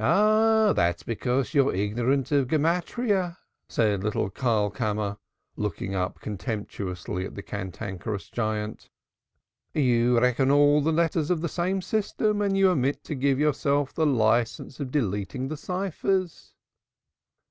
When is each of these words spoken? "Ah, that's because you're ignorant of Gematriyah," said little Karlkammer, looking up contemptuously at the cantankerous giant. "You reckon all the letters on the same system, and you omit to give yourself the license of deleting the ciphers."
"Ah, 0.00 0.72
that's 0.74 1.02
because 1.02 1.52
you're 1.52 1.74
ignorant 1.74 2.32
of 2.32 2.48
Gematriyah," 2.48 3.36
said 3.68 4.02
little 4.02 4.30
Karlkammer, 4.30 5.18
looking 5.54 5.94
up 5.94 6.18
contemptuously 6.18 7.26
at 7.26 7.34
the 7.34 7.42
cantankerous 7.42 8.30
giant. 8.30 8.88
"You 9.74 10.18
reckon 10.18 10.50
all 10.50 10.80
the 10.80 10.92
letters 10.92 11.30
on 11.30 11.40
the 11.40 11.48
same 11.50 11.82
system, 11.82 12.40
and 12.40 12.56
you 12.56 12.70
omit 12.70 13.04
to 13.04 13.14
give 13.14 13.38
yourself 13.38 13.92
the 13.92 14.06
license 14.06 14.80
of 14.80 14.90
deleting 14.90 15.46
the 15.48 15.58
ciphers." 15.58 16.54